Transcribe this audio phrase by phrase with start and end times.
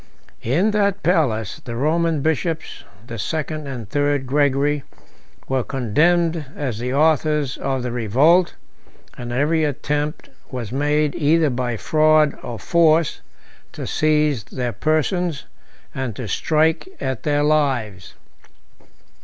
[0.41, 4.81] In that palace, the Roman bishops, the second and third Gregory,
[5.47, 8.55] were condemned as the authors of the revolt,
[9.15, 13.21] and every attempt was made, either by fraud or force,
[13.73, 15.45] to seize their persons,
[15.93, 18.15] and to strike at their lives.